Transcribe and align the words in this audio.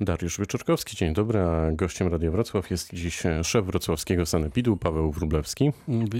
Dariusz 0.00 0.38
Wyczorkowski, 0.38 0.96
dzień 0.96 1.14
dobry, 1.14 1.40
a 1.40 1.72
gościem 1.72 2.08
Radia 2.08 2.30
Wrocław 2.30 2.70
jest 2.70 2.94
dziś 2.94 3.22
szef 3.42 3.66
wrocławskiego 3.66 4.26
sanepidu 4.26 4.76
Paweł 4.76 5.12
Wróblewski. 5.12 5.72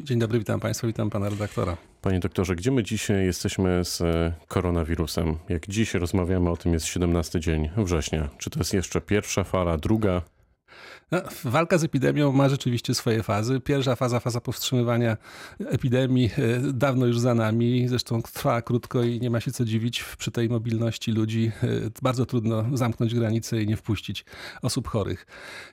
Dzień 0.02 0.18
dobry, 0.18 0.38
witam 0.38 0.60
Państwa, 0.60 0.87
witam 0.87 1.11
Pana 1.11 1.29
redaktora. 1.29 1.77
Panie 2.03 2.21
doktorze, 2.21 2.57
gdzie 2.57 2.71
my 2.71 2.83
dziś 2.83 3.09
jesteśmy 3.09 3.85
z 3.85 4.03
koronawirusem? 4.49 5.37
Jak 5.49 5.67
dziś 5.67 5.95
rozmawiamy 5.95 6.51
o 6.51 6.57
tym, 6.57 6.73
jest 6.73 6.87
17 6.87 7.41
dzień 7.41 7.71
września. 7.77 8.29
Czy 8.39 8.51
to 8.51 8.61
jest 8.61 8.75
jeszcze 8.75 9.01
pierwsza 9.01 9.44
fala, 9.44 9.77
druga? 9.77 10.22
No, 11.13 11.23
walka 11.45 11.79
z 11.79 11.85
epidemią 11.85 12.33
ma 12.33 12.49
rzeczywiście 12.49 12.95
swoje 12.95 13.23
fazy. 13.23 13.61
Pierwsza 13.61 13.97
faza, 13.97 14.21
faza 14.21 14.41
powstrzymywania 14.41 15.17
epidemii, 15.61 16.30
e, 16.38 16.73
dawno 16.73 17.06
już 17.06 17.19
za 17.19 17.34
nami. 17.34 17.88
Zresztą 17.88 18.23
trwa 18.23 18.62
krótko 18.62 19.02
i 19.02 19.20
nie 19.20 19.30
ma 19.30 19.41
się 19.41 19.52
co 19.52 19.65
dziwić 19.65 20.05
przy 20.19 20.30
tej 20.30 20.48
mobilności 20.48 21.12
ludzi. 21.12 21.52
E, 21.62 21.69
bardzo 22.02 22.27
trudno 22.27 22.77
zamknąć 22.77 23.15
granice 23.15 23.62
i 23.62 23.66
nie 23.66 23.77
wpuścić 23.77 24.24
osób 24.62 24.88
chorych. 24.88 25.27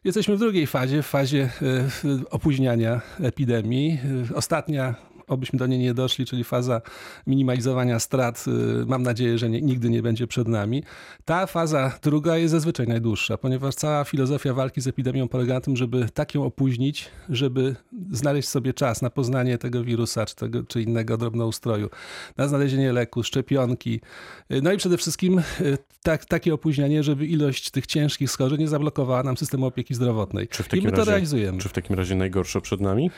Jesteśmy 0.04 0.36
w 0.36 0.40
drugiej 0.40 0.68
fazie, 0.68 1.04
w 1.04 1.08
fazie 1.08 1.50
e, 1.62 1.90
opóźniania 2.30 3.02
epidemii. 3.20 4.00
Ostatnia 4.36 4.96
obyśmy 5.28 5.60
do 5.60 5.68
niej 5.68 5.80
nie 5.80 5.94
doszli, 5.94 6.26
czyli 6.26 6.44
faza 6.44 6.82
minimalizowania 7.28 8.00
strat, 8.00 8.46
y, 8.48 8.86
mam 8.86 9.04
nadzieję, 9.04 9.38
że 9.38 9.50
nie, 9.50 9.62
nigdy 9.62 9.90
nie 9.90 10.02
będzie 10.02 10.28
przed 10.28 10.48
nami. 10.48 10.84
Ta 11.26 11.48
faza 11.48 12.00
druga 12.02 12.38
jest 12.38 12.52
zazwyczaj 12.52 12.88
najdłuższa, 12.88 13.38
ponieważ 13.38 13.76
cała 13.76 14.04
filozofia 14.04 14.54
walki 14.54 14.82
z 14.82 14.88
epidemią 14.88 15.28
polega 15.28 15.54
na 15.54 15.62
tym, 15.62 15.76
żeby 15.76 16.10
tak 16.14 16.36
ją 16.36 16.46
opóźnić, 16.46 17.10
żeby 17.30 17.76
znaleźć 18.12 18.50
sobie 18.50 18.74
czas 18.74 19.02
na 19.02 19.10
poznanie 19.10 19.58
tego 19.58 19.84
wirusa 19.84 20.26
czy, 20.26 20.36
tego, 20.36 20.64
czy 20.64 20.82
innego 20.82 21.18
drobnoustroju, 21.18 21.90
na 22.38 22.48
znalezienie 22.48 22.94
leku, 22.94 23.24
szczepionki. 23.24 24.02
Y, 24.52 24.62
no 24.62 24.74
i 24.74 24.78
przede 24.78 24.98
wszystkim 24.98 25.40
y, 25.62 25.78
tak, 26.04 26.26
takie 26.26 26.54
opóźnienie, 26.54 27.04
żeby 27.04 27.26
ilość 27.26 27.72
tych 27.72 27.88
ciężkich 27.88 28.32
schorzeń 28.32 28.60
nie 28.60 28.68
zablokowała 28.68 29.24
nam 29.24 29.38
systemu 29.38 29.66
opieki 29.66 29.94
zdrowotnej. 29.94 30.48
I 30.74 30.82
my 30.82 30.92
razie, 30.92 31.04
to 31.04 31.12
realizujemy. 31.12 31.58
Czy 31.58 31.70
w 31.70 31.74
takim 31.74 31.96
razie 31.96 32.16
najgorsze 32.16 32.62
przed 32.62 32.82
nami? 32.82 33.12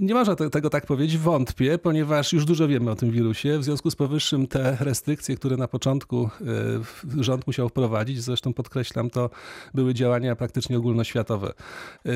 Nie 0.00 0.14
można 0.14 0.36
tego 0.36 0.70
tak 0.70 0.86
powiedzieć, 0.86 1.18
wątpię, 1.18 1.78
ponieważ 1.78 2.32
już 2.32 2.44
dużo 2.44 2.68
wiemy 2.68 2.90
o 2.90 2.96
tym 2.96 3.10
wirusie. 3.10 3.58
W 3.58 3.64
związku 3.64 3.90
z 3.90 3.96
powyższym 3.96 4.46
te 4.46 4.76
restrykcje, 4.80 5.36
które 5.36 5.56
na 5.56 5.68
początku 5.68 6.30
e, 7.18 7.22
rząd 7.22 7.46
musiał 7.46 7.68
wprowadzić, 7.68 8.22
zresztą 8.22 8.52
podkreślam, 8.52 9.10
to 9.10 9.30
były 9.74 9.94
działania 9.94 10.36
praktycznie 10.36 10.78
ogólnoświatowe. 10.78 11.52
E, 12.06 12.12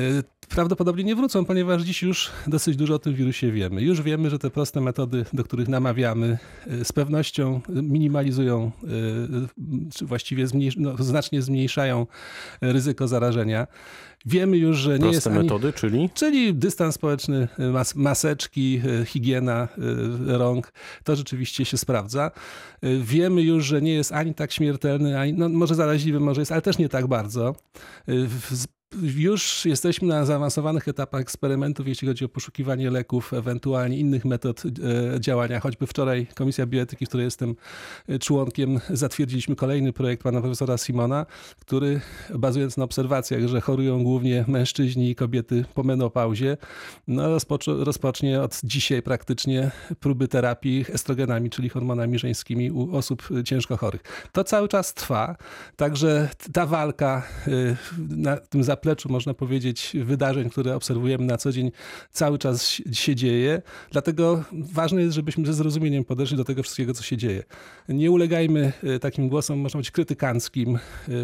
prawdopodobnie 0.49 1.03
nie 1.03 1.15
wrócą, 1.15 1.45
ponieważ 1.45 1.81
dziś 1.81 2.01
już 2.01 2.31
dosyć 2.47 2.75
dużo 2.75 2.95
o 2.95 2.99
tym 2.99 3.13
wirusie 3.13 3.51
wiemy. 3.51 3.81
Już 3.81 4.01
wiemy, 4.01 4.29
że 4.29 4.39
te 4.39 4.49
proste 4.49 4.81
metody, 4.81 5.25
do 5.33 5.43
których 5.43 5.67
namawiamy, 5.67 6.37
e, 6.67 6.85
z 6.85 6.91
pewnością 6.91 7.61
minimalizują, 7.69 8.71
czy 9.93 10.05
właściwie 10.05 10.47
zmniejsz, 10.47 10.75
no, 10.77 10.97
znacznie 10.99 11.41
zmniejszają 11.41 12.07
ryzyko 12.61 13.07
zarażenia. 13.07 13.67
Wiemy 14.25 14.57
już, 14.57 14.77
że 14.77 14.99
nie 14.99 15.07
jest. 15.07 15.23
Proste 15.23 15.43
metody, 15.43 15.73
czyli? 15.73 16.09
Czyli 16.13 16.55
dystans 16.55 16.95
społeczny, 16.95 17.47
mas 17.71 17.95
maseczki, 17.95 18.81
e, 19.01 19.05
higiena 19.05 19.67
e, 20.27 20.37
rąk, 20.37 20.73
to 21.03 21.15
rzeczywiście 21.15 21.65
się 21.65 21.77
sprawdza. 21.77 22.31
E, 22.81 22.95
wiemy 22.97 23.41
już, 23.41 23.65
że 23.65 23.81
nie 23.81 23.93
jest 23.93 24.11
ani 24.11 24.33
tak 24.33 24.51
śmiertelny, 24.51 25.19
ani, 25.19 25.33
no 25.33 25.49
może 25.49 25.75
zaraźliwy, 25.75 26.19
może 26.19 26.41
jest, 26.41 26.51
ale 26.51 26.61
też 26.61 26.77
nie 26.77 26.89
tak 26.89 27.07
bardzo 27.07 27.55
już 29.01 29.65
jesteśmy 29.65 30.07
na 30.07 30.25
zaawansowanych 30.25 30.87
etapach 30.87 31.21
eksperymentów, 31.21 31.87
jeśli 31.87 32.07
chodzi 32.07 32.25
o 32.25 32.29
poszukiwanie 32.29 32.91
leków, 32.91 33.33
ewentualnie 33.33 33.97
innych 33.97 34.25
metod 34.25 34.63
e, 34.65 35.19
działania. 35.19 35.59
Choćby 35.59 35.87
wczoraj 35.87 36.27
Komisja 36.35 36.65
Bioetyki, 36.65 37.05
w 37.05 37.09
której 37.09 37.25
jestem 37.25 37.55
e, 38.07 38.19
członkiem, 38.19 38.79
zatwierdziliśmy 38.89 39.55
kolejny 39.55 39.93
projekt 39.93 40.23
pana 40.23 40.41
profesora 40.41 40.77
Simona, 40.77 41.25
który 41.59 42.01
bazując 42.35 42.77
na 42.77 42.83
obserwacjach, 42.83 43.47
że 43.47 43.61
chorują 43.61 44.03
głównie 44.03 44.45
mężczyźni 44.47 45.09
i 45.09 45.15
kobiety 45.15 45.65
po 45.73 45.83
menopauzie, 45.83 46.57
no 47.07 47.39
rozpocznie 47.67 48.41
od 48.41 48.59
dzisiaj 48.63 49.01
praktycznie 49.01 49.71
próby 49.99 50.27
terapii 50.27 50.85
estrogenami, 50.93 51.49
czyli 51.49 51.69
hormonami 51.69 52.19
żeńskimi 52.19 52.71
u 52.71 52.95
osób 52.95 53.29
ciężko 53.45 53.77
chorych. 53.77 54.01
To 54.31 54.43
cały 54.43 54.67
czas 54.67 54.93
trwa, 54.93 55.35
także 55.75 56.29
ta 56.53 56.65
walka 56.65 57.23
e, 57.47 57.51
na 58.09 58.37
tym 58.37 58.63
zapleczu 58.63 58.82
zapleczu, 58.83 59.09
można 59.09 59.33
powiedzieć, 59.33 59.95
wydarzeń, 60.03 60.49
które 60.49 60.75
obserwujemy 60.75 61.25
na 61.25 61.37
co 61.37 61.51
dzień, 61.51 61.71
cały 62.11 62.37
czas 62.37 62.81
się 62.91 63.15
dzieje. 63.15 63.61
Dlatego 63.91 64.43
ważne 64.51 65.01
jest, 65.01 65.15
żebyśmy 65.15 65.45
ze 65.45 65.53
zrozumieniem 65.53 66.03
podeszli 66.03 66.37
do 66.37 66.43
tego 66.43 66.63
wszystkiego, 66.63 66.93
co 66.93 67.03
się 67.03 67.17
dzieje. 67.17 67.43
Nie 67.89 68.11
ulegajmy 68.11 68.73
e, 68.83 68.99
takim 68.99 69.29
głosom, 69.29 69.59
można 69.59 69.77
być 69.77 69.91
krytykanckim. 69.91 70.75
E, 70.75 70.79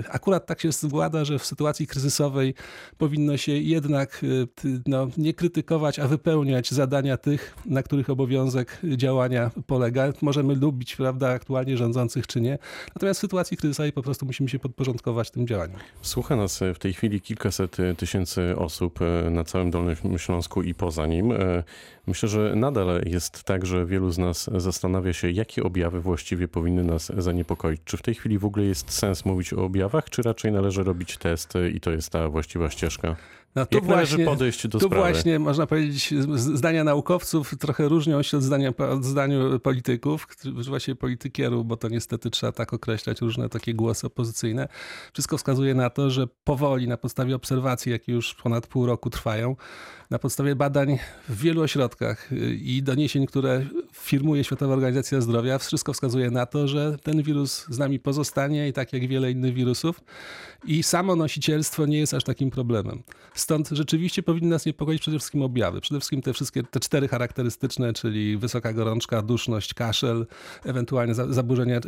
akurat 0.09 0.45
tak 0.45 0.61
się 0.61 0.71
składa, 0.71 1.25
że 1.25 1.39
w 1.39 1.45
sytuacji 1.45 1.87
kryzysowej 1.87 2.53
powinno 2.97 3.37
się 3.37 3.51
jednak 3.51 4.21
e, 4.23 4.67
no, 4.87 5.07
nie 5.17 5.33
krytykować, 5.33 5.99
a 5.99 6.07
wypełniać 6.07 6.71
zadania 6.71 7.17
tych, 7.17 7.55
na 7.65 7.83
których 7.83 8.09
obowiązek 8.09 8.81
działania 8.83 9.51
polega. 9.67 10.13
Możemy 10.21 10.55
lubić, 10.55 10.95
prawda, 10.95 11.29
aktualnie 11.29 11.77
rządzących 11.77 12.27
czy 12.27 12.41
nie. 12.41 12.57
Natomiast 12.95 13.19
w 13.19 13.21
sytuacji 13.21 13.57
kryzysowej 13.57 13.91
po 13.91 14.01
prostu 14.01 14.25
musimy 14.25 14.49
się 14.49 14.59
podporządkować 14.59 15.31
tym 15.31 15.47
działaniom. 15.47 15.79
Słucha 16.01 16.35
nas 16.35 16.59
w 16.75 16.79
tej 16.79 16.93
chwili 16.93 17.21
kilka 17.21 17.48
kilkaset 17.49 17.97
tysięcy 17.97 18.55
osób 18.57 18.99
e, 19.01 19.29
na 19.29 19.43
całym 19.43 19.71
Dolnym 19.71 19.95
Śląsku 20.17 20.61
i 20.61 20.73
poza 20.73 21.05
nim. 21.05 21.31
E, 21.31 21.63
myślę, 22.07 22.29
że 22.29 22.55
nadal 22.55 23.01
jest 23.05 23.43
tak, 23.43 23.65
że 23.65 23.85
wielu 23.85 24.11
z 24.11 24.17
nas 24.17 24.49
zastanawia 24.57 25.13
się, 25.13 25.29
jakie 25.31 25.63
objawy 25.63 26.01
właściwie 26.01 26.47
powinny 26.47 26.83
nas 26.83 27.11
zaniepokoić. 27.17 27.81
Czy 27.85 27.97
w 27.97 28.01
tej 28.01 28.15
chwili 28.15 28.37
w 28.37 28.45
ogóle 28.45 28.65
jest 28.65 28.91
sens 28.91 29.25
mówić 29.25 29.53
o 29.53 29.63
objawach, 29.63 30.09
czy 30.09 30.21
raczej 30.21 30.51
należy 30.51 30.83
robić 30.83 31.17
test 31.17 31.53
i 31.73 31.79
to 31.79 31.91
jest 31.91 32.09
ta 32.09 32.29
właściwa 32.29 32.69
ścieżka? 32.69 33.15
No 33.55 33.65
tu 33.65 33.77
Jak 33.77 33.85
właśnie, 33.85 34.25
podejść 34.25 34.67
do 34.67 34.79
tu 34.79 34.87
sprawy? 34.87 34.95
właśnie, 34.95 35.39
można 35.39 35.67
powiedzieć, 35.67 36.13
zdania 36.35 36.83
naukowców 36.83 37.57
trochę 37.59 37.87
różnią 37.87 38.21
się 38.21 38.37
od 38.37 38.43
zdania, 38.43 38.73
od 38.77 39.05
zdania 39.05 39.37
polityków, 39.63 40.27
właśnie 40.67 40.95
politykierów, 40.95 41.65
bo 41.65 41.77
to 41.77 41.89
niestety 41.89 42.29
trzeba 42.29 42.51
tak 42.51 42.73
określać, 42.73 43.21
różne 43.21 43.49
takie 43.49 43.73
głosy 43.73 44.07
opozycyjne. 44.07 44.67
Wszystko 45.13 45.37
wskazuje 45.37 45.73
na 45.75 45.89
to, 45.89 46.11
że 46.11 46.27
powoli, 46.43 46.87
na 46.87 46.97
podstawie 46.97 47.35
obserwacji, 47.35 47.91
jakie 47.91 48.13
już 48.13 48.35
ponad 48.35 48.67
pół 48.67 48.85
roku 48.85 49.09
trwają, 49.09 49.55
na 50.09 50.19
podstawie 50.19 50.55
badań 50.55 50.99
w 51.29 51.41
wielu 51.41 51.61
ośrodkach 51.61 52.31
y, 52.31 52.55
i 52.55 52.83
doniesień, 52.83 53.25
które 53.25 53.65
firmuje 53.93 54.43
Światowa 54.43 54.73
Organizacja 54.73 55.21
Zdrowia, 55.21 55.57
wszystko 55.57 55.93
wskazuje 55.93 56.31
na 56.31 56.45
to, 56.45 56.67
że 56.67 56.97
ten 57.03 57.23
wirus 57.23 57.65
z 57.69 57.77
nami 57.77 57.99
pozostanie 57.99 58.67
i 58.67 58.73
tak 58.73 58.93
jak 58.93 59.07
wiele 59.07 59.31
innych 59.31 59.53
wirusów 59.53 60.01
i 60.63 60.83
samo 60.83 61.15
nosicielstwo 61.15 61.85
nie 61.85 61.97
jest 61.97 62.13
aż 62.13 62.23
takim 62.23 62.51
problemem. 62.51 63.03
Stąd 63.39 63.69
rzeczywiście 63.69 64.23
powinny 64.23 64.49
nas 64.49 64.65
niepokoić 64.65 65.01
przede 65.01 65.17
wszystkim 65.19 65.41
objawy. 65.41 65.81
Przede 65.81 65.99
wszystkim 65.99 66.21
te 66.21 66.33
wszystkie, 66.33 66.63
te 66.63 66.79
cztery 66.79 67.07
charakterystyczne, 67.07 67.93
czyli 67.93 68.37
wysoka 68.37 68.73
gorączka, 68.73 69.21
duszność, 69.21 69.73
kaszel, 69.73 70.27
ewentualnie 70.65 71.13
zaburzenia 71.15 71.79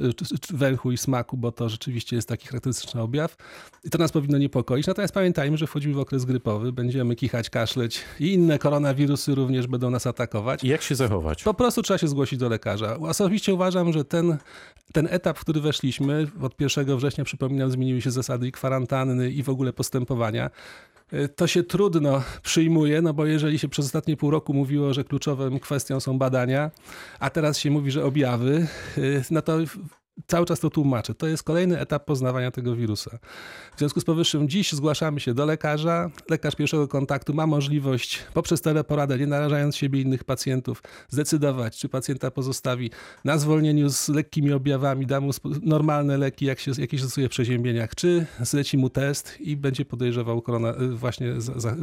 węchu 0.49 0.91
i 0.91 0.97
smaku, 0.97 1.37
bo 1.37 1.51
to 1.51 1.69
rzeczywiście 1.69 2.15
jest 2.15 2.27
taki 2.27 2.47
charakterystyczny 2.47 3.01
objaw. 3.01 3.35
I 3.83 3.89
to 3.89 3.97
nas 3.97 4.11
powinno 4.11 4.37
niepokoić. 4.37 4.87
Natomiast 4.87 5.13
pamiętajmy, 5.13 5.57
że 5.57 5.67
wchodzimy 5.67 5.93
w 5.93 5.99
okres 5.99 6.25
grypowy, 6.25 6.71
będziemy 6.71 7.15
kichać, 7.15 7.49
kaszleć 7.49 8.01
i 8.19 8.33
inne 8.33 8.59
koronawirusy 8.59 9.35
również 9.35 9.67
będą 9.67 9.89
nas 9.89 10.07
atakować. 10.07 10.63
I 10.63 10.67
jak 10.67 10.81
się 10.81 10.95
zachować? 10.95 11.43
Po 11.43 11.53
prostu 11.53 11.81
trzeba 11.81 11.97
się 11.97 12.07
zgłosić 12.07 12.39
do 12.39 12.49
lekarza. 12.49 12.97
Osobiście 12.97 13.53
uważam, 13.53 13.93
że 13.93 14.05
ten, 14.05 14.37
ten 14.93 15.07
etap, 15.11 15.37
w 15.37 15.41
który 15.41 15.61
weszliśmy, 15.61 16.27
od 16.41 16.61
1 16.61 16.97
września, 16.97 17.23
przypominam, 17.23 17.71
zmieniły 17.71 18.01
się 18.01 18.11
zasady 18.11 18.47
i 18.47 18.51
kwarantanny 18.51 19.31
i 19.31 19.43
w 19.43 19.49
ogóle 19.49 19.73
postępowania. 19.73 20.49
Y, 21.13 21.29
to 21.29 21.47
się 21.47 21.63
trudno 21.63 22.23
przyjmuje, 22.43 23.01
no 23.01 23.13
bo 23.13 23.25
jeżeli 23.25 23.59
się 23.59 23.67
przez 23.67 23.85
ostatnie 23.85 24.17
pół 24.17 24.31
roku 24.31 24.53
mówiło, 24.53 24.93
że 24.93 25.03
kluczową 25.03 25.59
kwestią 25.59 25.99
są 25.99 26.17
badania, 26.17 26.71
a 27.19 27.29
teraz 27.29 27.59
się 27.59 27.71
mówi, 27.71 27.91
że 27.91 28.05
objawy, 28.05 28.67
y, 28.97 29.23
no 29.31 29.41
to 29.41 29.57
cały 30.27 30.45
czas 30.45 30.59
to 30.59 30.69
tłumaczę. 30.69 31.15
To 31.15 31.27
jest 31.27 31.43
kolejny 31.43 31.79
etap 31.79 32.05
poznawania 32.05 32.51
tego 32.51 32.75
wirusa. 32.75 33.17
W 33.75 33.79
związku 33.79 33.99
z 33.99 34.03
powyższym 34.03 34.49
dziś 34.49 34.73
zgłaszamy 34.73 35.19
się 35.19 35.33
do 35.33 35.45
lekarza. 35.45 36.09
Lekarz 36.29 36.55
pierwszego 36.55 36.87
kontaktu 36.87 37.33
ma 37.33 37.47
możliwość 37.47 38.19
poprzez 38.33 38.61
teleporadę, 38.61 39.17
nie 39.17 39.27
narażając 39.27 39.75
siebie 39.75 40.01
innych 40.01 40.23
pacjentów, 40.23 40.83
zdecydować, 41.09 41.77
czy 41.77 41.89
pacjenta 41.89 42.31
pozostawi 42.31 42.91
na 43.25 43.37
zwolnieniu 43.37 43.89
z 43.89 44.09
lekkimi 44.09 44.53
objawami, 44.53 45.05
da 45.05 45.21
mu 45.21 45.31
normalne 45.61 46.17
leki, 46.17 46.45
jak 46.45 46.59
się 46.59 46.71
jakieś 46.77 47.01
stosuje 47.01 47.27
w 47.27 47.31
przeziębieniach, 47.31 47.95
czy 47.95 48.25
zleci 48.41 48.77
mu 48.77 48.89
test 48.89 49.41
i 49.41 49.57
będzie 49.57 49.85
podejrzewał 49.85 50.41
korona, 50.41 50.73
właśnie 50.91 51.41
za, 51.41 51.75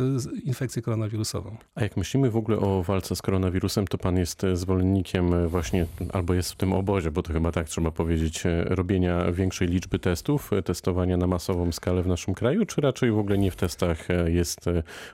infekcję 0.44 0.82
koronawirusową. 0.82 1.56
A 1.75 1.82
jak 1.82 1.96
myślimy 1.96 2.30
w 2.30 2.36
ogóle 2.36 2.58
o 2.58 2.82
walce 2.82 3.16
z 3.16 3.22
koronawirusem, 3.22 3.86
to 3.86 3.98
pan 3.98 4.16
jest 4.16 4.42
zwolennikiem 4.54 5.48
właśnie, 5.48 5.86
albo 6.12 6.34
jest 6.34 6.52
w 6.52 6.56
tym 6.56 6.72
obozie, 6.72 7.10
bo 7.10 7.22
to 7.22 7.32
chyba 7.32 7.52
tak 7.52 7.69
trzeba 7.69 7.90
powiedzieć, 7.90 8.17
powiedzieć, 8.18 8.46
e, 8.46 8.64
robienia 8.64 9.32
większej 9.32 9.68
liczby 9.68 9.98
testów, 9.98 10.52
e, 10.52 10.62
testowania 10.62 11.16
na 11.16 11.26
masową 11.26 11.72
skalę 11.72 12.02
w 12.02 12.06
naszym 12.06 12.34
kraju, 12.34 12.66
czy 12.66 12.80
raczej 12.80 13.10
w 13.10 13.18
ogóle 13.18 13.38
nie 13.38 13.50
w 13.50 13.56
testach 13.56 14.10
e, 14.10 14.30
jest 14.30 14.60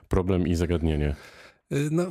problem 0.09 0.47
i 0.47 0.55
zagadnienie? 0.55 1.15
No, 1.91 2.09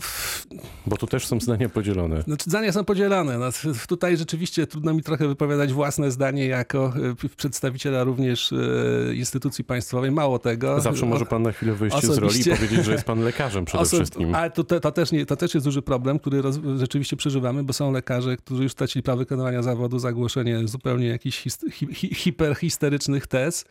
Bo 0.86 0.96
tu 0.96 1.06
też 1.06 1.26
są 1.26 1.40
zdania 1.40 1.68
podzielone. 1.68 2.22
Znaczy, 2.22 2.50
zdania 2.50 2.72
są 2.72 2.84
podzielone. 2.84 3.38
No, 3.38 3.46
tutaj 3.88 4.16
rzeczywiście 4.16 4.66
trudno 4.66 4.94
mi 4.94 5.02
trochę 5.02 5.28
wypowiadać 5.28 5.72
własne 5.72 6.10
zdanie 6.10 6.46
jako 6.46 6.92
y, 7.24 7.36
przedstawiciela 7.36 8.04
również 8.04 8.52
y, 8.52 9.14
instytucji 9.16 9.64
państwowej. 9.64 10.10
Mało 10.10 10.38
tego. 10.38 10.80
Zawsze 10.80 11.06
może 11.06 11.26
pan 11.26 11.42
na 11.42 11.52
chwilę 11.52 11.72
wyjść 11.74 12.02
z 12.02 12.18
roli 12.18 12.40
i 12.40 12.44
powiedzieć, 12.44 12.84
że 12.84 12.92
jest 12.92 13.04
pan 13.04 13.20
lekarzem 13.20 13.64
przede 13.64 13.84
Oso- 13.84 13.96
wszystkim. 13.96 14.34
Ale 14.34 14.50
to, 14.50 14.64
to, 14.64 14.92
też 14.92 15.12
nie, 15.12 15.26
to 15.26 15.36
też 15.36 15.54
jest 15.54 15.66
duży 15.66 15.82
problem, 15.82 16.18
który 16.18 16.42
roz, 16.42 16.58
rzeczywiście 16.76 17.16
przeżywamy, 17.16 17.64
bo 17.64 17.72
są 17.72 17.92
lekarze, 17.92 18.36
którzy 18.36 18.62
już 18.62 18.72
stracili 18.72 19.02
prawo 19.02 19.18
wykonywania 19.18 19.62
zawodu 19.62 19.98
za 19.98 20.12
głoszenie 20.12 20.68
zupełnie 20.68 21.06
jakichś 21.06 21.38
his, 21.38 21.58
hi, 21.72 21.94
hi, 21.94 22.14
hiperhisterycznych 22.14 23.26
tez, 23.26 23.64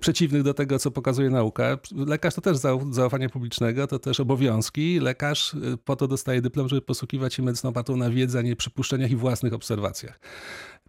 przeciwnych 0.00 0.42
do 0.42 0.54
tego, 0.54 0.78
co 0.78 0.90
pokazuje 0.90 1.30
nauka. 1.30 1.78
Lekarz 2.06 2.34
to 2.34 2.40
też 2.40 2.56
zau- 2.56 2.92
zaufanie 2.92 3.28
publicznego, 3.28 3.86
to 3.86 3.98
też 3.98 4.20
obowiązki. 4.20 5.00
Lekarz 5.00 5.54
y, 5.54 5.78
po 5.84 5.96
to 5.96 6.08
dostaje 6.22 6.42
dyplom, 6.42 6.68
żeby 6.68 6.82
posługiwać 6.82 7.34
się 7.34 7.42
medycyną 7.42 7.70
opartą 7.70 7.96
na 7.96 8.10
wiedzy, 8.10 8.38
a 8.38 8.42
nie 8.42 8.56
przypuszczeniach 8.56 9.10
i 9.10 9.16
własnych 9.16 9.52
obserwacjach. 9.52 10.20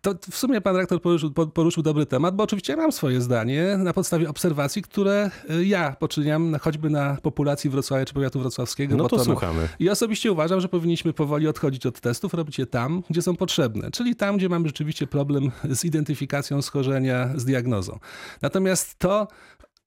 To 0.01 0.15
w 0.31 0.37
sumie 0.37 0.61
pan 0.61 0.75
rektor 0.75 1.01
poruszył, 1.01 1.31
po- 1.31 1.47
poruszył 1.47 1.83
dobry 1.83 2.05
temat, 2.05 2.35
bo 2.35 2.43
oczywiście 2.43 2.73
ja 2.73 2.77
mam 2.77 2.91
swoje 2.91 3.21
zdanie 3.21 3.77
na 3.77 3.93
podstawie 3.93 4.29
obserwacji, 4.29 4.81
które 4.81 5.31
y, 5.49 5.65
ja 5.65 5.95
poczyniam 5.99 6.55
choćby 6.61 6.89
na 6.89 7.17
populacji 7.21 7.69
Wrocławia 7.69 8.05
czy 8.05 8.13
powiatu 8.13 8.39
wrocławskiego. 8.39 8.95
No 8.95 9.07
to 9.09 9.15
no- 9.15 9.25
słuchamy. 9.25 9.69
i 9.79 9.89
osobiście 9.89 10.31
uważam, 10.31 10.61
że 10.61 10.67
powinniśmy 10.67 11.13
powoli 11.13 11.47
odchodzić 11.47 11.85
od 11.85 11.99
testów, 11.99 12.33
robić 12.33 12.59
je 12.59 12.65
tam, 12.65 13.03
gdzie 13.09 13.21
są 13.21 13.35
potrzebne, 13.35 13.91
czyli 13.91 14.15
tam, 14.15 14.37
gdzie 14.37 14.49
mamy 14.49 14.67
rzeczywiście 14.67 15.07
problem 15.07 15.51
z 15.69 15.85
identyfikacją 15.85 16.61
schorzenia, 16.61 17.29
z 17.35 17.45
diagnozą. 17.45 17.99
Natomiast 18.41 18.99
to 18.99 19.27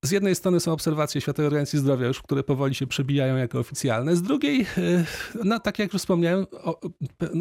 z 0.06 0.10
jednej 0.10 0.34
strony 0.34 0.60
są 0.60 0.72
obserwacje 0.72 1.20
Światowej 1.20 1.46
Organizacji 1.46 1.78
Zdrowia, 1.78 2.06
już, 2.06 2.22
które 2.22 2.42
powoli 2.42 2.74
się 2.74 2.86
przebijają 2.86 3.36
jako 3.36 3.58
oficjalne, 3.58 4.16
z 4.16 4.22
drugiej, 4.22 4.60
e, 4.60 5.04
no, 5.44 5.60
tak 5.60 5.78
jak 5.78 5.92
już 5.92 6.02
wspomniałem, 6.02 6.46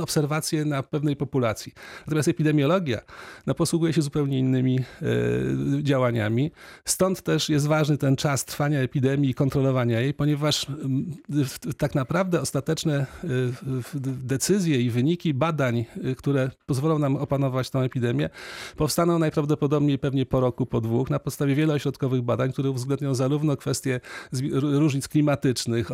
obserwacje 0.02 0.66
na 0.66 0.84
pewnej 0.84 1.16
populacji. 1.16 1.74
Natomiast 2.08 2.28
epidemiologia 2.28 3.02
no, 3.48 3.56
posługuje 3.56 3.94
się 3.94 4.02
zupełnie 4.02 4.40
innymi 4.40 4.80
e, 4.80 4.84
działaniami. 5.84 6.52
Stąd 6.86 7.22
też 7.22 7.50
jest 7.50 7.68
ważny 7.68 7.98
ten 7.98 8.16
czas 8.16 8.46
trwania 8.46 8.80
epidemii 8.80 9.30
i 9.30 9.34
kontrolowania 9.34 10.02
jej, 10.02 10.14
ponieważ 10.14 10.70
mm, 10.70 11.12
tak 11.78 11.96
naprawdę 11.96 12.42
ostateczne 12.42 12.96
e, 12.96 13.28
decyzje 14.24 14.82
i 14.82 14.90
wyniki 14.90 15.34
badań, 15.34 15.86
które 16.18 16.52
pozwolą 16.66 17.00
nam 17.00 17.16
opanować 17.16 17.70
tę 17.70 17.80
epidemię, 17.80 18.30
powstaną 18.78 19.20
najprawdopodobniej 19.20 20.00
pewnie 20.00 20.26
po 20.26 20.40
roku, 20.40 20.66
po 20.66 20.82
dwóch, 20.82 21.10
na 21.10 21.20
podstawie 21.20 21.56
wielośrodkowych 21.56 22.22
badań, 22.22 22.54
które 22.56 22.70
uwzględnią 22.70 23.16
zarówno 23.16 23.58
kwestie 23.58 24.00
różnic 24.52 25.08
klimatycznych, 25.08 25.92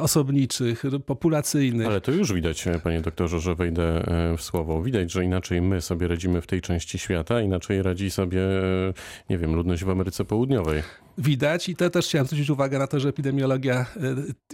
osobniczych, 0.00 0.82
populacyjnych, 1.06 1.86
Ale 1.86 2.00
to 2.00 2.12
już 2.12 2.32
widać, 2.32 2.66
e, 2.66 2.78
panie 2.78 3.00
doktorze, 3.00 3.40
że 3.40 3.54
wejdę 3.54 3.82
e, 3.82 4.36
w 4.36 4.42
słowo. 4.42 4.82
Widać, 4.82 5.12
że 5.12 5.24
inaczej 5.24 5.62
my 5.62 5.80
sobie 5.80 6.08
radzimy 6.08 6.40
w 6.40 6.46
tej 6.46 6.60
części 6.60 6.98
świata, 6.98 7.40
inaczej 7.40 7.82
radzi 7.82 8.10
sobie, 8.10 8.42
e, 8.42 8.92
nie 9.30 9.38
wiem, 9.38 9.54
ludność 9.54 9.84
w 9.84 9.90
Ameryce 9.90 10.24
Południowej. 10.24 10.82
widać 11.18 11.68
i 11.68 11.76
to 11.76 11.90
też 11.90 12.06
chciałem 12.06 12.26
zwrócić 12.26 12.50
uwagę 12.50 12.78
na 12.78 12.86
to, 12.86 13.00
że 13.00 13.08
epidemiologia 13.08 13.86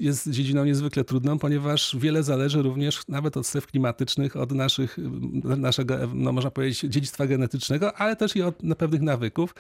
jest 0.01 0.31
dziedziną 0.31 0.65
niezwykle 0.65 1.05
trudną, 1.05 1.39
ponieważ 1.39 1.97
wiele 2.01 2.23
zależy 2.23 2.63
również 2.63 3.03
nawet 3.09 3.37
od 3.37 3.47
stref 3.47 3.67
klimatycznych, 3.67 4.37
od 4.37 4.53
naszych, 4.53 4.97
naszego, 5.45 5.99
no 6.15 6.33
można 6.33 6.51
powiedzieć, 6.51 6.81
dziedzictwa 6.81 7.27
genetycznego, 7.27 7.97
ale 7.97 8.17
też 8.17 8.37
i 8.37 8.43
od 8.43 8.57
pewnych 8.79 9.03
nawyków. 9.03 9.55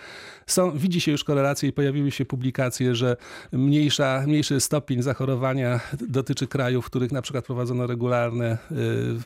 Są, 0.47 0.79
widzi 0.79 1.01
się 1.01 1.13
już 1.13 1.25
korelacje 1.25 1.69
i 1.69 1.73
pojawiły 1.85 2.11
się 2.11 2.25
publikacje, 2.25 2.95
że 2.95 3.17
mniejsza, 3.53 4.23
mniejszy 4.27 4.61
stopień 4.61 5.03
zachorowania 5.03 5.81
dotyczy 6.09 6.47
krajów, 6.47 6.85
w 6.85 6.87
których 6.91 7.13
na 7.13 7.23
przykład 7.23 7.45
prowadzono 7.45 7.87
regularne 7.87 8.59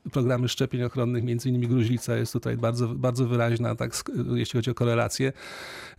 y, 0.06 0.10
programy 0.10 0.48
szczepień 0.48 0.82
ochronnych, 0.82 1.24
między 1.24 1.48
innymi 1.48 1.68
gruźlica 1.68 2.16
jest 2.16 2.32
tutaj 2.32 2.56
bardzo, 2.56 2.88
bardzo 2.88 3.26
wyraźna, 3.26 3.74
tak, 3.74 3.92
jeśli 4.34 4.58
chodzi 4.58 4.70
o 4.70 4.74
korelacje. 4.74 5.32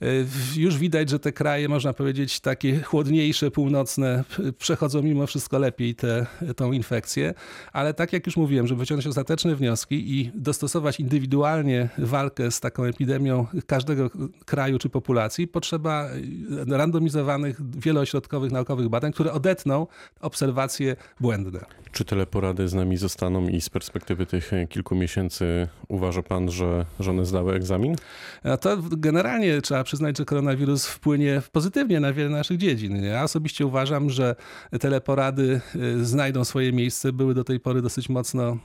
Y, 0.03 0.25
Już 0.55 0.77
widać, 0.77 1.09
że 1.09 1.19
te 1.19 1.31
kraje, 1.31 1.69
można 1.69 1.93
powiedzieć, 1.93 2.39
takie 2.39 2.81
chłodniejsze, 2.81 3.51
północne, 3.51 4.23
p- 4.37 4.53
przechodzą 4.53 5.01
mimo 5.01 5.27
wszystko 5.27 5.59
lepiej 5.59 5.95
tę 5.95 6.25
tą 6.55 6.71
infekcję, 6.71 7.33
ale 7.73 7.93
tak 7.93 8.13
jak 8.13 8.25
już 8.25 8.37
mówiłem, 8.37 8.67
żeby 8.67 8.79
wyciągnąć 8.79 9.07
ostateczne 9.07 9.55
wnioski 9.55 10.19
i 10.19 10.31
dostosować 10.35 10.99
indywidualnie 10.99 11.89
walkę 11.97 12.51
z 12.51 12.59
taką 12.59 12.83
epidemią 12.83 13.45
każdego 13.67 14.09
kraju 14.45 14.79
czy 14.79 14.89
populacji, 14.89 15.47
potrzeba 15.47 16.09
y, 16.11 16.38
randomizowanych, 16.67 17.79
wieloośrodkowych 17.79 18.51
naukowych 18.51 18.89
badań, 18.89 19.13
które 19.13 19.33
odetną 19.33 19.87
obserwacje 20.21 20.95
błędne. 21.19 21.59
Czy 21.91 22.05
teleporady 22.05 22.67
z 22.67 22.73
nami 22.73 22.97
zostaną 22.97 23.47
i 23.47 23.61
z 23.61 23.69
perspektywy 23.69 24.25
tych 24.25 24.51
kilku 24.69 24.95
miesięcy 24.95 25.67
uważa 25.87 26.23
pan, 26.23 26.51
że, 26.51 26.85
że 26.99 27.11
one 27.11 27.25
zdały 27.25 27.53
egzamin? 27.53 27.95
No 28.43 28.57
to 28.57 28.77
generalnie 28.81 29.61
trzeba 29.61 29.83
przyznać, 29.83 30.17
że 30.17 30.25
koronawirus 30.25 30.85
wpłynie 30.85 31.41
pozytywnie 31.51 31.99
na 31.99 32.13
wiele 32.13 32.29
naszych 32.29 32.57
dziedzin. 32.57 33.03
Ja 33.03 33.23
osobiście 33.23 33.65
uważam, 33.65 34.09
że 34.09 34.35
teleporady 34.79 35.61
y, 35.75 36.05
znajdą 36.05 36.43
swoje 36.43 36.73
miejsce. 36.73 37.13
Były 37.13 37.33
do 37.33 37.43
tej 37.43 37.59
pory 37.59 37.81
dosyć 37.81 38.09
mocno, 38.09 38.57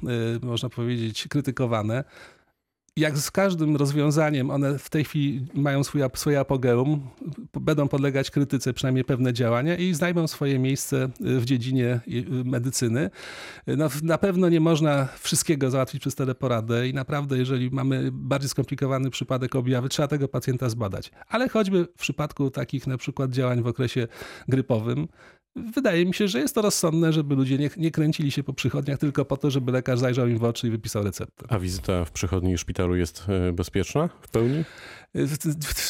y, 0.43 0.47
można 0.47 0.69
powiedzieć, 0.69 1.29
krytykowane. 1.29 2.05
Jak 2.97 3.19
z 3.19 3.31
każdym 3.31 3.77
rozwiązaniem, 3.77 4.51
one 4.51 4.79
w 4.79 4.91
tej 4.91 5.05
chwili 5.05 5.47
mają 5.55 5.85
swój, 5.85 6.03
swoje 6.15 6.41
apogeum, 6.41 7.11
będą 7.61 7.89
podlegać 7.89 8.31
krytyce, 8.31 8.73
przynajmniej 8.73 9.05
pewne 9.05 9.33
działania 9.33 9.77
i 9.77 9.95
znajdą 9.95 10.27
swoje 10.27 10.59
miejsce 10.59 11.05
y, 11.05 11.41
w 11.41 11.45
dziedzinie 11.45 12.01
y, 12.09 12.25
medycyny. 12.45 13.11
No, 13.67 13.89
na 14.03 14.19
pewno 14.19 14.49
nie 14.49 14.61
można 14.61 15.09
wszystkiego 15.19 15.71
załatwić 15.71 16.01
przez 16.01 16.15
teleporadę 16.15 16.89
i 16.89 16.95
naprawdę, 16.95 17.39
jeżeli 17.39 17.71
mamy 17.71 18.11
bardziej 18.13 18.49
skomplikowany 18.49 19.11
przypadek 19.11 19.57
objawy, 19.57 19.89
trzeba 19.89 20.09
tego 20.09 20.29
pacjenta 20.29 20.69
zbadać. 20.69 21.11
Ale 21.29 21.49
choćby 21.49 21.85
w 21.85 22.01
przypadku 22.01 22.51
takich 22.51 22.87
na 22.87 22.97
przykład 22.97 23.31
działań 23.31 23.63
w 23.63 23.67
okresie 23.67 24.09
grypowym, 24.49 25.09
wydaje 25.57 26.07
mi 26.07 26.15
się, 26.15 26.29
że 26.29 26.41
jest 26.41 26.55
to 26.55 26.63
rozsądne, 26.63 27.13
żeby 27.13 27.35
ludzie 27.35 27.59
nie, 27.59 27.71
nie 27.77 27.91
kręcili 27.91 28.31
się 28.31 28.43
po 28.43 28.53
przychodniach 28.53 28.99
tylko 28.99 29.25
po 29.25 29.37
to, 29.37 29.51
żeby 29.51 29.73
lekarz 29.73 29.99
zajrzał 29.99 30.29
im 30.29 30.39
w 30.39 30.45
oczy 30.45 30.67
i 30.67 30.71
wypisał 30.71 31.05
receptę. 31.05 31.47
A 31.49 31.59
wizyta 31.59 32.05
w 32.05 32.11
przychodni 32.11 32.53
i 32.53 32.59
szpitalu 32.59 32.97
jest 32.97 33.27
e, 33.29 33.53
bezpieczna 33.53 34.09
w 34.21 34.29
pełni? 34.29 34.65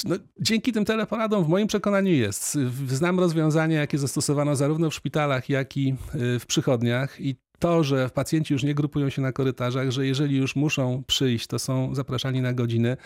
No, 0.04 0.16
dzięki 0.40 0.72
tym 0.72 0.84
teleporadom 0.84 1.44
w 1.44 1.48
moim 1.48 1.66
przekonaniu 1.66 2.12
jest. 2.12 2.58
Znam 2.88 3.20
rozwiązania, 3.20 3.80
jakie 3.80 3.98
zastosowano 3.98 4.56
zarówno 4.56 4.90
w 4.90 4.94
szpitalach, 4.94 5.48
jak 5.48 5.76
i 5.76 5.94
y, 6.14 6.38
w 6.38 6.46
przychodniach 6.46 7.20
i 7.20 7.36
to, 7.64 7.84
że 7.84 8.10
pacjenci 8.14 8.52
już 8.52 8.62
nie 8.62 8.74
grupują 8.74 9.10
się 9.10 9.22
na 9.22 9.32
korytarzach, 9.32 9.90
że 9.90 10.06
jeżeli 10.06 10.36
już 10.36 10.56
muszą 10.56 11.02
przyjść, 11.06 11.46
to 11.46 11.58
są 11.58 11.94
zapraszani 11.94 12.40
na 12.40 12.52
godziny, 12.52 12.96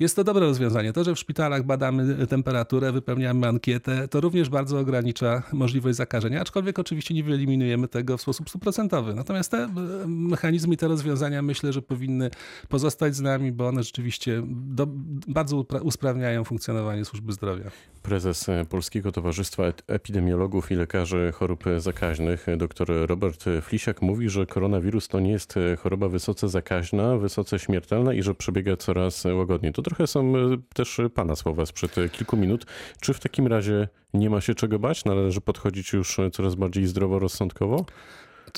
jest 0.00 0.16
to 0.16 0.24
dobre 0.24 0.46
rozwiązanie. 0.46 0.92
To, 0.92 1.04
że 1.04 1.14
w 1.14 1.18
szpitalach 1.18 1.62
badamy 1.62 2.26
temperaturę, 2.26 2.92
wypełniamy 2.92 3.46
ankietę, 3.46 4.08
to 4.08 4.20
również 4.20 4.48
bardzo 4.48 4.78
ogranicza 4.78 5.42
możliwość 5.52 5.96
zakażenia, 5.96 6.40
aczkolwiek 6.40 6.78
oczywiście 6.78 7.14
nie 7.14 7.24
wyeliminujemy 7.24 7.88
tego 7.88 8.18
w 8.18 8.22
sposób 8.22 8.48
stuprocentowy. 8.48 9.14
Natomiast 9.14 9.50
te 9.50 9.58
e, 9.58 9.68
mechanizmy 10.06 10.76
te 10.76 10.88
rozwiązania 10.88 11.42
myślę, 11.42 11.72
że 11.72 11.82
powinny 11.82 12.30
pozostać 12.68 13.16
z 13.16 13.20
nami, 13.20 13.52
bo 13.52 13.68
one 13.68 13.82
rzeczywiście 13.82 14.42
do, 14.46 14.86
bardzo 15.28 15.66
usprawniają 15.82 16.44
funkcjonowanie 16.44 17.04
służby 17.04 17.32
zdrowia. 17.32 17.70
Prezes 18.02 18.48
e, 18.48 18.64
Polskiego 18.64 19.12
Towarzystwa 19.12 19.62
Ep- 19.62 19.82
Epidemiologów 19.86 20.70
i 20.70 20.74
Lekarzy 20.74 21.32
Chorób 21.34 21.64
Zakaźnych, 21.78 22.46
dr 22.56 22.88
Robert 23.06 23.44
Flisiak, 23.62 24.03
mówi, 24.04 24.30
że 24.30 24.46
koronawirus 24.46 25.08
to 25.08 25.20
nie 25.20 25.30
jest 25.30 25.56
e, 25.56 25.76
choroba 25.76 26.08
wysoce 26.08 26.48
zakaźna, 26.48 27.16
wysoce 27.16 27.58
śmiertelna 27.58 28.14
i 28.14 28.22
że 28.22 28.34
przebiega 28.34 28.76
coraz 28.76 29.24
łagodniej. 29.24 29.72
To 29.72 29.82
trochę 29.82 30.06
są 30.06 30.36
e, 30.36 30.56
też 30.74 31.00
pana 31.14 31.36
słowa 31.36 31.66
sprzed 31.66 31.98
e, 31.98 32.08
kilku 32.08 32.36
minut. 32.36 32.66
Czy 33.00 33.14
w 33.14 33.20
takim 33.20 33.46
razie 33.46 33.88
nie 34.14 34.30
ma 34.30 34.40
się 34.40 34.54
czego 34.54 34.78
bać? 34.78 35.04
Należy 35.04 35.40
podchodzić 35.40 35.92
już 35.92 36.18
e, 36.18 36.30
coraz 36.30 36.54
bardziej 36.54 36.86
zdroworozsądkowo? 36.86 37.84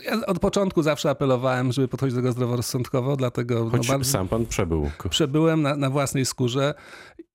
Ja 0.05 0.27
od 0.27 0.39
początku 0.39 0.83
zawsze 0.83 1.11
apelowałem, 1.11 1.73
żeby 1.73 1.89
podchodzić 1.89 2.15
do 2.15 2.21
tego 2.21 2.33
zdroworozsądkowo, 2.33 3.17
dlatego 3.17 3.71
Choć 3.71 3.89
no, 3.89 3.95
bardzo... 3.95 4.13
sam 4.13 4.29
pan 4.29 4.47
przebył. 4.47 4.91
Przebyłem 5.11 5.63
na, 5.63 5.77
na 5.77 5.91
własnej 5.91 6.27
skórze 6.27 6.75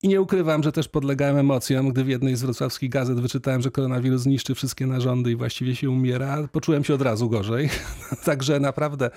i 0.04 0.08
nie 0.08 0.22
ukrywam, 0.22 0.64
że 0.64 0.72
też 0.72 0.88
podlegałem 0.88 1.38
emocjom, 1.38 1.90
gdy 1.90 2.04
w 2.04 2.08
jednej 2.08 2.36
z 2.36 2.42
wrocławskich 2.42 2.90
gazet 2.90 3.20
wyczytałem, 3.20 3.62
że 3.62 3.72
koronawirus 3.72 4.22
zniszczy 4.22 4.56
wszystkie 4.56 4.88
narządy 4.88 5.32
i 5.32 5.36
właściwie 5.36 5.76
się 5.76 5.90
umiera. 5.90 6.48
Poczułem 6.52 6.84
się 6.84 6.94
od 6.94 7.02
razu 7.02 7.30
gorzej. 7.30 7.70
Także 8.26 8.60
naprawdę 8.60 9.10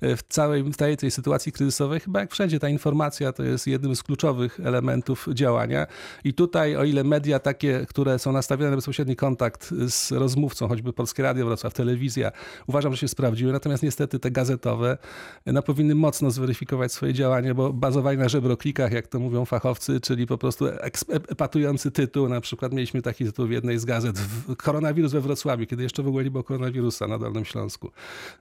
e, 0.00 0.16
w 0.16 0.22
całej, 0.22 0.62
w 0.62 0.76
całej 0.76 0.96
tej 0.96 1.10
sytuacji 1.10 1.52
kryzysowej, 1.52 2.00
chyba 2.00 2.20
jak 2.20 2.32
wszędzie, 2.32 2.60
ta 2.60 2.68
informacja 2.68 3.32
to 3.32 3.42
jest 3.42 3.66
jednym 3.66 3.96
z 3.96 4.02
kluczowych 4.02 4.60
elementów 4.60 5.28
działania. 5.34 5.86
I 6.24 6.34
tutaj, 6.34 6.76
o 6.76 6.84
ile 6.84 7.04
media 7.04 7.38
takie, 7.38 7.86
które 7.88 8.18
są 8.18 8.32
nastawione 8.32 8.70
na 8.70 8.76
bezpośredni 8.76 9.16
kontakt 9.16 9.74
z 9.88 10.12
rozmówcą, 10.12 10.68
choćby 10.68 10.92
Polskie 10.92 11.22
Radio 11.22 11.46
Wrocław, 11.46 11.74
telewizja, 11.74 12.32
uważam, 12.66 12.92
że 12.92 12.98
się 12.98 13.08
sprawdziły. 13.08 13.52
Natomiast 13.52 13.82
niestety 13.82 14.18
te 14.18 14.30
gazetowe 14.30 14.98
no, 15.46 15.62
powinny 15.62 15.94
mocno 15.94 16.30
zweryfikować 16.30 16.92
swoje 16.92 17.14
działanie, 17.14 17.54
bo 17.54 17.72
bazowali 17.72 18.18
na 18.18 18.28
żebroklikach, 18.28 18.92
jak 18.92 19.06
to 19.06 19.18
mówią 19.18 19.44
fachowcy, 19.44 20.00
czyli 20.00 20.26
po 20.32 20.38
prostu 20.38 20.66
eks- 20.66 21.04
epatujący 21.28 21.90
tytuł. 21.90 22.28
Na 22.28 22.40
przykład 22.40 22.72
mieliśmy 22.72 23.02
taki 23.02 23.24
tytuł 23.24 23.46
w 23.46 23.50
jednej 23.50 23.78
z 23.78 23.84
gazet, 23.84 24.16
koronawirus 24.56 25.12
we 25.12 25.20
Wrocławiu, 25.20 25.66
kiedy 25.66 25.82
jeszcze 25.82 26.02
w 26.02 26.08
ogóle 26.08 26.24
nie 26.24 26.30
było 26.30 26.44
koronawirusa 26.44 27.06
na 27.08 27.18
Dolnym 27.18 27.44
Śląsku. 27.44 27.90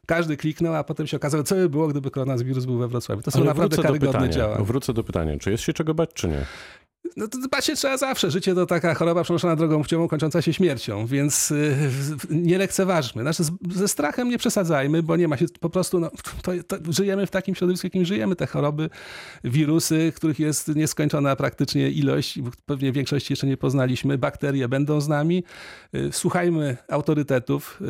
Każdy 0.05 0.37
kliknął, 0.37 0.75
a 0.75 0.83
potem 0.83 1.07
się 1.07 1.17
okazało, 1.17 1.43
co 1.43 1.55
by 1.55 1.69
było, 1.69 1.87
gdyby 1.87 2.11
koronawirus 2.11 2.65
był 2.65 2.77
we 2.77 2.87
Wrocławiu. 2.87 3.21
To 3.21 3.31
są 3.31 3.39
Ale 3.39 3.47
naprawdę 3.47 3.77
karygodne 3.77 4.07
pytania. 4.07 4.33
działania. 4.33 4.63
Wrócę 4.65 4.93
do 4.93 5.03
pytania, 5.03 5.37
czy 5.39 5.51
jest 5.51 5.63
się 5.63 5.73
czego 5.73 5.93
bać, 5.93 6.09
czy 6.13 6.27
nie? 6.27 6.45
No 7.17 7.27
to 7.27 7.37
dbać 7.37 7.65
się 7.65 7.75
trzeba 7.75 7.97
zawsze. 7.97 8.31
Życie 8.31 8.55
to 8.55 8.65
taka 8.65 8.93
choroba 8.93 9.23
przenoszona 9.23 9.55
drogą 9.55 9.81
płciową, 9.81 10.07
kończąca 10.07 10.41
się 10.41 10.53
śmiercią, 10.53 11.05
więc 11.05 11.51
y, 11.51 11.75
nie 12.29 12.57
lekceważmy. 12.57 13.21
Znaczy, 13.21 13.43
ze 13.71 13.87
strachem 13.87 14.29
nie 14.29 14.37
przesadzajmy, 14.37 15.03
bo 15.03 15.15
nie 15.15 15.27
ma 15.27 15.37
się 15.37 15.45
po 15.59 15.69
prostu, 15.69 15.99
no, 15.99 16.11
to, 16.41 16.51
to 16.63 16.93
żyjemy 16.93 17.27
w 17.27 17.31
takim 17.31 17.55
środowisku, 17.55 17.87
jakim 17.87 18.05
żyjemy. 18.05 18.35
Te 18.35 18.47
choroby, 18.47 18.89
wirusy, 19.43 20.13
których 20.15 20.39
jest 20.39 20.67
nieskończona 20.75 21.35
praktycznie 21.35 21.89
ilość, 21.89 22.39
pewnie 22.65 22.91
większości 22.91 23.33
jeszcze 23.33 23.47
nie 23.47 23.57
poznaliśmy, 23.57 24.17
bakterie 24.17 24.67
będą 24.67 25.01
z 25.01 25.07
nami. 25.07 25.43
Y, 25.95 26.09
Słuchajmy 26.11 26.77
autorytetów, 26.89 27.81
y, 27.81 27.85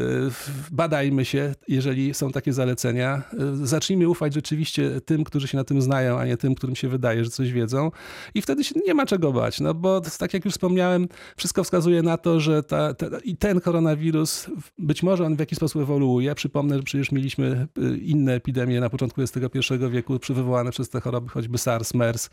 badajmy 0.71 1.25
się, 1.25 1.55
jeżeli 1.67 2.13
są 2.13 2.31
takie 2.31 2.53
zalecenia. 2.53 3.21
Zacznijmy 3.63 4.09
ufać 4.09 4.33
rzeczywiście 4.33 5.01
tym, 5.01 5.23
którzy 5.23 5.47
się 5.47 5.57
na 5.57 5.63
tym 5.63 5.81
znają, 5.81 6.19
a 6.19 6.25
nie 6.25 6.37
tym, 6.37 6.55
którym 6.55 6.75
się 6.75 6.87
wydaje, 6.87 7.23
że 7.25 7.29
coś 7.29 7.51
wiedzą. 7.51 7.91
I 8.35 8.41
wtedy 8.41 8.63
się 8.63 8.75
nie 8.87 8.93
ma 8.93 9.05
czego 9.11 9.33
bać, 9.33 9.59
no 9.59 9.73
bo 9.73 10.01
tak 10.19 10.33
jak 10.33 10.45
już 10.45 10.53
wspomniałem, 10.53 11.07
wszystko 11.37 11.63
wskazuje 11.63 12.03
na 12.03 12.17
to, 12.17 12.39
że 12.39 12.63
ta, 12.63 12.93
ta, 12.93 13.05
i 13.23 13.37
ten 13.37 13.61
koronawirus, 13.61 14.47
być 14.77 15.03
może 15.03 15.25
on 15.25 15.35
w 15.35 15.39
jakiś 15.39 15.57
sposób 15.57 15.81
ewoluuje. 15.81 16.35
Przypomnę, 16.35 16.77
że 16.77 16.83
przecież 16.83 17.11
mieliśmy 17.11 17.67
y, 17.77 17.97
inne 17.97 18.33
epidemie 18.33 18.79
na 18.79 18.89
początku 18.89 19.21
XXI 19.21 19.73
wieku, 19.89 20.19
przywołane 20.19 20.71
przez 20.71 20.89
te 20.89 21.01
choroby, 21.01 21.29
choćby 21.29 21.57
SARS, 21.57 21.93
MERS, 21.93 22.29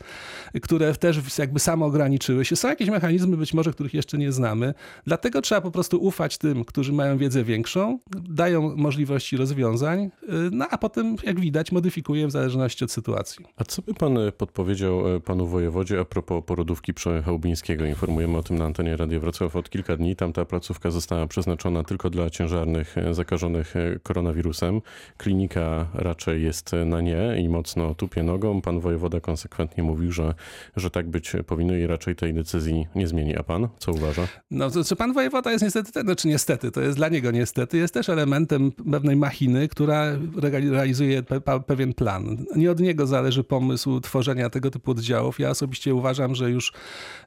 które 0.61 0.95
też 0.95 1.37
jakby 1.37 1.59
samo 1.59 1.85
ograniczyły 1.85 2.45
się. 2.45 2.55
Są 2.55 2.67
jakieś 2.67 2.89
mechanizmy, 2.89 3.37
być 3.37 3.53
może, 3.53 3.71
których 3.71 3.93
jeszcze 3.93 4.17
nie 4.17 4.31
znamy. 4.31 4.73
Dlatego 5.05 5.41
trzeba 5.41 5.61
po 5.61 5.71
prostu 5.71 6.03
ufać 6.03 6.37
tym, 6.37 6.65
którzy 6.65 6.93
mają 6.93 7.17
wiedzę 7.17 7.43
większą, 7.43 7.99
dają 8.29 8.75
możliwości 8.75 9.37
rozwiązań, 9.37 10.05
y, 10.05 10.09
no 10.51 10.65
a 10.69 10.77
potem, 10.77 11.15
jak 11.23 11.39
widać, 11.39 11.71
modyfikują 11.71 12.27
w 12.27 12.31
zależności 12.31 12.83
od 12.83 12.91
sytuacji. 12.91 13.45
A 13.57 13.63
co 13.63 13.81
by 13.81 13.93
pan 13.93 14.17
e, 14.17 14.31
podpowiedział 14.31 15.03
panu 15.25 15.47
wojewodzie 15.47 15.99
a 15.99 16.05
propos 16.05 16.43
porodówki 16.59 16.93
przy 16.93 17.21
Chałubińskiego? 17.21 17.85
Informujemy 17.85 18.37
o 18.37 18.43
tym 18.43 18.57
na 18.57 18.65
antenie 18.65 18.97
Radia 18.97 19.19
Wrocław 19.19 19.55
od 19.55 19.69
kilka 19.69 19.97
dni. 19.97 20.15
Tam 20.15 20.33
ta 20.33 20.45
placówka 20.45 20.91
została 20.91 21.27
przeznaczona 21.27 21.83
tylko 21.83 22.09
dla 22.09 22.29
ciężarnych 22.29 22.95
zakażonych 23.11 23.73
koronawirusem. 24.03 24.81
Klinika 25.17 25.87
raczej 25.93 26.43
jest 26.43 26.71
na 26.85 27.01
nie 27.01 27.35
i 27.41 27.49
mocno 27.49 27.95
tupie 27.95 28.23
nogą. 28.23 28.61
Pan 28.61 28.79
wojewoda 28.79 29.19
konsekwentnie 29.19 29.83
mówił, 29.83 30.11
że, 30.11 30.33
że 30.75 30.89
tak 30.89 31.07
być 31.09 31.33
powinno 31.47 31.73
i 31.75 31.87
raczej 31.87 32.15
tej 32.15 32.33
decyzji 32.33 32.87
nie 32.95 33.07
zmieni. 33.07 33.37
A 33.37 33.43
pan 33.43 33.67
co 33.77 33.91
uważa? 33.91 34.27
No, 34.51 34.69
to, 34.71 34.83
czy 34.83 34.95
pan 34.95 35.13
wojewoda 35.13 35.51
jest 35.51 35.63
niestety, 35.63 35.91
ten- 35.91 36.05
znaczy 36.05 36.27
niestety, 36.27 36.71
to 36.71 36.81
jest 36.81 36.97
dla 36.97 37.09
niego 37.09 37.31
niestety, 37.31 37.77
jest 37.77 37.93
też 37.93 38.09
elementem 38.09 38.71
pewnej 38.71 39.15
machiny, 39.15 39.67
która 39.67 40.03
re- 40.43 40.59
realizuje 40.71 41.23
pe, 41.23 41.41
pa- 41.41 41.59
pewien 41.59 41.93
plan. 41.93 42.37
Nie 42.55 42.71
od 42.71 42.79
niego 42.79 43.07
zależy 43.07 43.43
pomysł 43.43 43.99
tworzenia 43.99 44.49
tego 44.49 44.71
typu 44.71 44.91
oddziałów. 44.91 45.39
Ja 45.39 45.49
osobiście 45.49 45.95
uważam, 45.95 46.35
że 46.35 46.48
już 46.49 46.73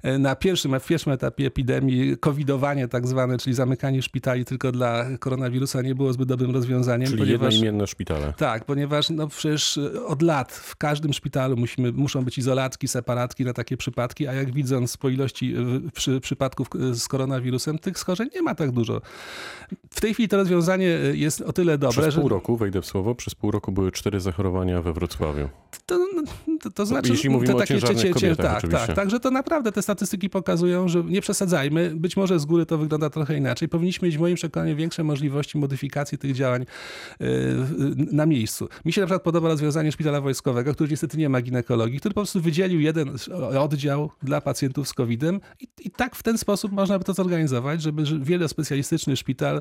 e, 0.03 0.19
na 0.19 0.37
pierwszym, 0.37 0.81
w 0.81 0.87
pierwszym 0.87 1.13
etapie 1.13 1.47
epidemii 1.47 2.17
covidowanie 2.17 2.89
tak 2.89 3.07
zwane, 3.07 3.39
czyli 3.39 3.55
zamykanie 3.55 4.03
szpitali 4.03 4.45
tylko 4.45 4.73
dla 4.73 5.05
koronawirusa 5.19 5.83
nie 5.83 5.95
było 5.95 6.13
zbyt 6.13 6.29
dobrym 6.29 6.51
rozwiązaniem, 6.51 7.07
Czyli 7.09 7.19
ponieważ... 7.19 7.53
jednoimienne 7.55 7.87
szpitale. 7.87 8.33
Tak, 8.37 8.65
ponieważ 8.65 9.11
no 9.11 9.29
przecież 9.29 9.81
od 10.07 10.23
lat 10.23 10.53
w 10.53 10.77
każdym 10.77 11.13
szpitalu 11.13 11.57
musimy, 11.57 11.93
muszą 11.93 12.25
być 12.25 12.39
izolatki, 12.39 12.89
separatki 12.89 13.45
na 13.45 13.53
takie 13.53 13.77
przypadki, 13.77 14.27
a 14.29 14.33
jak 14.33 14.53
widząc 14.53 14.97
po 14.97 15.09
ilości 15.09 15.55
y, 15.87 15.91
przy, 15.91 16.21
przypadków 16.21 16.69
z 16.93 17.09
koronawirusem, 17.09 17.79
tych 17.79 17.99
schorzeń 17.99 18.29
nie 18.35 18.43
ma 18.43 18.55
tak 18.55 18.71
dużo. 18.71 19.01
W 19.91 20.01
tej 20.01 20.15
chwili 20.15 20.29
to 20.29 20.37
rozwiązanie 20.37 20.99
jest 21.13 21.41
o 21.41 21.53
tyle 21.53 21.79
dobre, 21.79 22.03
Przez 22.03 22.15
że 22.15 22.21
pół 22.21 22.29
roku, 22.29 22.57
wejdę 22.57 22.83
w 22.83 22.87
słowo, 22.87 23.15
przez 23.15 23.35
pół 23.35 23.51
roku 23.51 23.73
były 23.73 23.93
cztery 23.93 24.21
zachorowania 24.21 24.83
we 24.83 24.93
Wrocławiu. 24.93 25.49
to, 25.87 25.99
to, 26.63 26.71
to 26.71 26.87
znaczy... 26.87 27.13
jeśli 27.13 27.31
mówimy 27.31 27.53
to 27.53 27.59
o 27.59 27.67
ciężarnych 27.67 28.11
kobietach 28.11 28.47
tak, 28.47 28.57
oczywiście. 28.57 28.87
tak, 28.87 28.97
także 28.97 29.21
to 29.21 29.31
naprawdę 29.31 29.73
te 29.73 29.83
statystyki 29.83 30.31
pokazują, 30.31 30.89
że 30.89 31.05
nie 31.05 31.21
przesadzajmy. 31.21 31.93
Być 31.97 32.17
może 32.17 32.39
z 32.41 32.45
góry 32.45 32.67
to 32.67 32.79
wygląda 32.79 33.11
trochę 33.11 33.37
inaczej. 33.37 33.69
Powinniśmy 33.69 34.09
mieć 34.09 34.17
w 34.17 34.21
moim 34.21 34.35
przekonaniu 34.35 34.77
większe 34.77 35.05
możliwości 35.05 35.59
modyfikacji 35.59 36.19
tych 36.19 36.35
działań 36.35 36.63
y, 36.63 37.27
na 38.13 38.27
miejscu. 38.27 38.69
Mi 38.85 38.93
się 38.93 39.01
na 39.01 39.07
przykład 39.07 39.23
podoba 39.23 39.49
rozwiązanie 39.49 39.93
szpitala 39.93 40.21
wojskowego, 40.21 40.75
który 40.75 40.91
niestety 40.91 41.19
nie 41.19 41.29
ma 41.29 41.41
ginekologii, 41.41 41.99
który 41.99 42.15
po 42.15 42.21
prostu 42.21 42.41
wydzielił 42.41 42.81
jeden 42.81 43.17
oddział 43.61 44.11
dla 44.23 44.41
pacjentów 44.41 44.89
z 44.89 44.93
COVID-em 44.93 45.41
i, 45.61 45.69
i 45.85 45.91
tak 45.91 46.17
w 46.17 46.23
ten 46.23 46.39
sposób 46.39 46.73
można 46.73 46.99
by 46.99 47.05
to 47.05 47.15
zorganizować, 47.15 47.83
żeby 47.83 48.07
że 48.07 48.19
wielospecjalistyczny 48.19 49.17
szpital 49.17 49.57
y, 49.57 49.61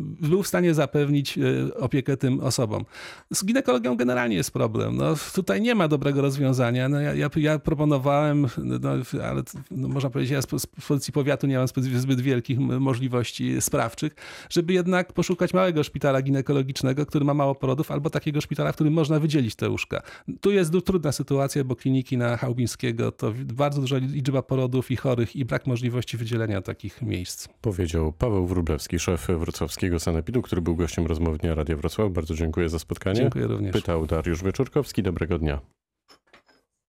był 0.00 0.42
w 0.42 0.46
stanie 0.46 0.74
zapewnić 0.74 1.38
y, 1.38 1.74
opiekę 1.76 2.16
tym 2.16 2.40
osobom. 2.40 2.84
Z 3.32 3.44
ginekologią 3.44 3.96
generalnie 3.96 4.36
jest 4.36 4.50
problem. 4.50 4.96
No, 4.96 5.14
tutaj 5.34 5.60
nie 5.60 5.74
ma 5.74 5.88
dobrego 5.88 6.22
rozwiązania. 6.22 6.39
No, 6.88 7.00
ja, 7.00 7.14
ja, 7.14 7.30
ja 7.36 7.58
proponowałem, 7.58 8.46
no, 8.58 8.90
ale 9.24 9.42
no, 9.70 9.88
można 9.88 10.10
powiedzieć, 10.10 10.32
ja 10.32 10.42
z, 10.42 10.62
z 10.62 10.66
pozycji 10.66 11.12
powiatu 11.12 11.46
nie 11.46 11.58
mam 11.58 11.68
zbyt, 11.68 11.84
zbyt 11.84 12.20
wielkich 12.20 12.58
możliwości 12.58 13.60
sprawczych, 13.60 14.14
żeby 14.50 14.72
jednak 14.72 15.12
poszukać 15.12 15.54
małego 15.54 15.84
szpitala 15.84 16.22
ginekologicznego, 16.22 17.06
który 17.06 17.24
ma 17.24 17.34
mało 17.34 17.54
porodów, 17.54 17.90
albo 17.90 18.10
takiego 18.10 18.40
szpitala, 18.40 18.72
w 18.72 18.74
którym 18.74 18.92
można 18.92 19.20
wydzielić 19.20 19.54
te 19.54 19.70
łóżka. 19.70 20.02
Tu 20.40 20.50
jest 20.50 20.72
trudna 20.84 21.12
sytuacja, 21.12 21.64
bo 21.64 21.76
kliniki 21.76 22.16
na 22.16 22.36
Chałubińskiego 22.36 23.12
to 23.12 23.32
bardzo 23.54 23.80
duża 23.80 23.96
liczba 23.98 24.42
porodów 24.42 24.90
i 24.90 24.96
chorych 24.96 25.36
i 25.36 25.44
brak 25.44 25.66
możliwości 25.66 26.16
wydzielenia 26.16 26.62
takich 26.62 27.02
miejsc. 27.02 27.48
Powiedział 27.60 28.12
Paweł 28.12 28.46
Wróblewski, 28.46 28.98
szef 28.98 29.26
wrocławskiego 29.26 30.00
sanepidu, 30.00 30.42
który 30.42 30.62
był 30.62 30.76
gościem 30.76 31.06
rozmowy 31.06 31.38
Dnia 31.38 31.54
Radia 31.54 31.76
Wrocław. 31.76 32.12
Bardzo 32.12 32.34
dziękuję 32.34 32.68
za 32.68 32.78
spotkanie. 32.78 33.20
Dziękuję 33.20 33.46
również. 33.46 33.72
Pytał 33.72 34.06
Dariusz 34.06 34.42
Wieczorkowski. 34.44 35.02
Dobrego 35.02 35.38
dnia. 35.38 35.60